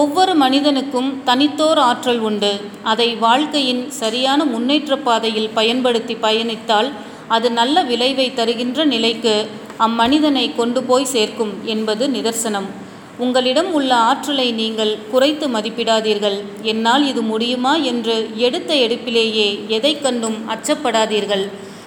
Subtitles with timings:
[0.00, 2.50] ஒவ்வொரு மனிதனுக்கும் தனித்தோர் ஆற்றல் உண்டு.
[2.82, 6.88] அதை வாழ்க்கையின் சரியான முன்னேற்ற பாதையில் பயன்படுத்தி பயணித்தால்
[7.28, 9.34] அது நல்ல விளைவை தருகின்ற நிலைக்கு
[9.86, 12.68] அம்மனிதனை கொண்டு போய் சேர்க்கும் என்பது நிதர்சனம்.
[13.24, 16.38] உங்களிடம் உள்ள ஆற்றலை நீங்கள் குறைத்து மதிப்பிடாதீர்கள்.
[16.72, 18.16] என்னால் இது முடியுமா என்று
[18.46, 19.48] எடுத்த எடுப்பிலேயே
[19.78, 21.44] எதை கண்டும் அச்சப்படாதீர்கள்.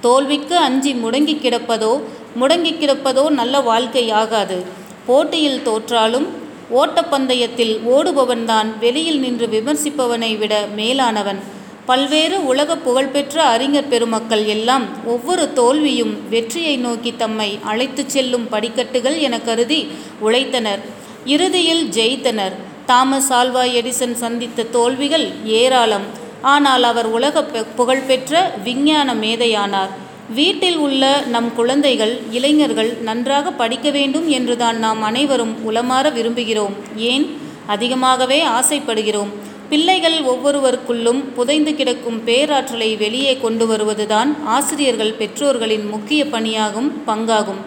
[0.00, 1.92] தோல்விக்கு அஞ்சி முடங்கி கிடப்பதோ
[2.40, 4.58] முடங்கி கிடப்பதோ நல்ல வாழ்க்கை ஆகாது.
[5.06, 6.26] போட்டியில் தோற்றாலும்
[6.74, 11.38] ஓட்டப்பந்தயத்தில் ஓடுபவன்தான் வெளியில் நின்று விமர்சிப்பவனை விட மேலானவன்.
[11.86, 19.40] பல்வேறு உலக புகழ்பெற்ற அறிஞர் பெருமக்கள் எல்லாம் ஒவ்வொரு தோல்வியும் வெற்றியை நோக்கி தம்மை அழைத்துச் செல்லும் படிக்கட்டுகள் என
[19.40, 19.88] கருதி
[20.24, 20.78] உழைத்தனர்.
[21.24, 22.52] இறுதியில் ஜெயித்தனர்.
[22.86, 26.04] தாமஸ் ஆல்வா எடிசன் சந்தித்த தோல்விகள் ஏராளம்.
[26.42, 27.44] ஆனால் அவர் உலக
[27.76, 29.92] புகழ்பெற்ற விஞ்ஞான மேதையானார்.
[30.34, 36.72] வீட்டில் உள்ள நம் குழந்தைகள் இளைஞர்கள் நன்றாக படிக்க வேண்டும் என்றுதான் நாம் அனைவரும் உளமாற விரும்புகிறோம்.
[36.96, 37.36] ஏன்?
[37.66, 39.28] அதிகமாகவே ஆசைப்படுகிறோம்.
[39.68, 47.62] பிள்ளைகள் ஒவ்வொருவருக்குள்ளும் புதைந்து கிடக்கும் பேராற்றலை வெளியே கொண்டு வருவதுதான் ஆசிரியர்கள் பெற்றோர்களின் முக்கிய பணியாகும் பங்காகும்.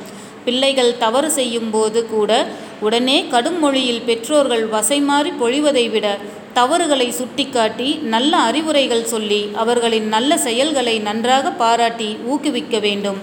[0.46, 2.48] பிள்ளைகள் தவறு செய்யும் போது கூட
[2.80, 6.18] உடனே கடும் மொழியில் பெற்றோர்கள் வசைமாறி பொழிவதை விட
[6.60, 13.20] தவறுகளை சுட்டிக்காட்டி நல்ல அறிவுரைகள் சொல்லி அவர்களின் நல்ல செயல்களை நன்றாக பாராட்டி ஊக்குவிக்க வேண்டும்.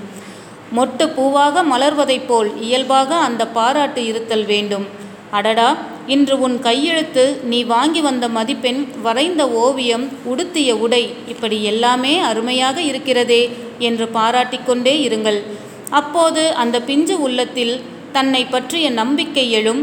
[0.77, 4.87] மொட்டு பூவாக மலர்வதைப் போல் இயல்பாக அந்த பாராட்டு இருத்தல் வேண்டும்.
[5.39, 5.69] அடடா
[6.15, 13.43] இன்று உன் கையெழுத்து நீ வாங்கி வந்த மதிப்பெண் வரைந்த ஓவியம் உடுத்திய உடை இப்படி எல்லாமே அருமையாக இருக்கிறதே
[13.89, 15.41] என்று பாராட்டிக்கொண்டே இருங்கள்.
[16.01, 17.75] அப்போது அந்த பிஞ்சு உள்ளத்தில்
[18.17, 19.83] தன்னை பற்றிய நம்பிக்கை எழும்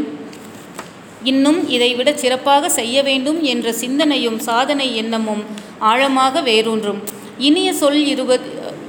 [1.30, 5.42] இன்னும் இதைவிட சிறப்பாக செய்ய வேண்டும் என்ற சிந்தனையும் சாதனை எண்ணமும்
[5.90, 7.00] ஆழமாக வேரூன்றும்.
[7.48, 8.48] இனிய சொல் இருபத்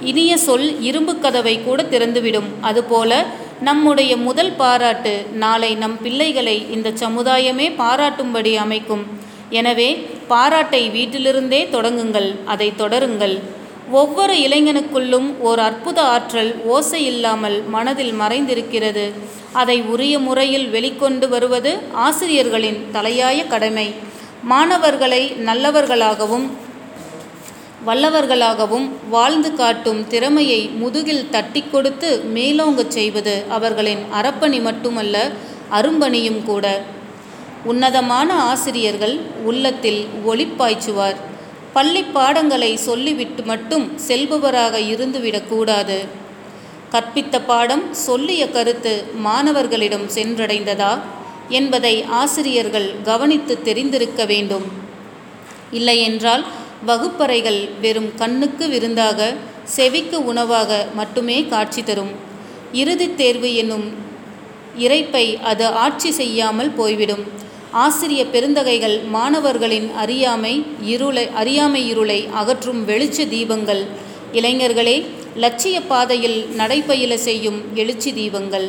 [0.10, 2.50] இனிய சொல் இரும்பு கதவை கூட திறந்துவிடும்.
[2.62, 3.12] அதுபோல
[3.68, 5.14] நம்முடைய முதல் பாராட்டு
[5.44, 9.04] நாளை நம் பிள்ளைகளை இந்த சமுதாயமே பாராட்டும்படி அமைக்கும்.
[9.60, 9.90] எனவே
[10.28, 13.36] பாராட்டை வீட்டிலிருந்தே தொடங்குங்கள் அதை தொடருங்கள்.
[13.92, 19.12] ஒவ்வொரு இளைஞனுக்குள்ளும் ஓர் அற்புத ஆற்றல் ஓசை இல்லாமல் மனதில் மறைந்திருக்கிறது.
[19.54, 23.94] அதை உரிய முறையில் வெளிக்கொண்டு வருவது ஆசிரியர்களின் தலையாய கடமை.
[24.44, 26.48] மாணவர்களை நல்லவர்களாகவும்
[27.88, 35.32] வல்லவர்களாகவும் வாழ்ந்து காட்டும் திறமையை முதுகில் தட்டி கொடுத்து மேலோங்கச் செய்வது அவர்களின் அறப்பணி மட்டுமல்ல
[35.72, 36.82] அரும்பணியும் கூட.
[37.64, 41.18] உன்னதமான ஆசிரியர்கள் உள்ளத்தில் ஒளிப்பாய்ச்சுவார்
[41.76, 45.98] பள்ளி பாடங்களை சொல்லிவிட்டு மட்டும் செல்பவராக இருந்துவிடக்கூடாது
[46.92, 51.00] கற்பித்த பாடம் சொல்லிய கருத்து மாணவர்களிடம் சென்றடைந்ததா
[51.50, 54.68] என்பதை ஆசிரியர்கள் கவனித்து தெரிந்திருக்க வேண்டும்.
[55.72, 56.46] இல்லையென்றால்
[56.86, 62.14] வகுப்பறைகள் வெறும் கண்ணுக்கு விருந்தாக செவிக்கு உணவாக மட்டுமே காட்சி தரும்.
[62.74, 63.88] இறுதித் தேர்வு என்னும்
[64.80, 67.26] இறைப்பை அது ஆட்சி செய்யாமல் போய்விடும்.
[67.84, 73.82] ஆசிரிய பெருந்தகைகள் மாணவர்களின் அறியாமை இருளை அறியாமை இருளை அகற்றும் வெளிச்ச தீபங்கள்.
[74.34, 75.06] இளைஞர்களே
[75.36, 78.68] லட்சிய பாதையில் நடைபயில செய்யும் எழுச்சி தீபங்கள்.